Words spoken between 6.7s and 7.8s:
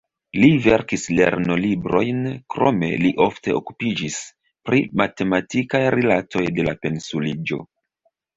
la pensiuliĝo.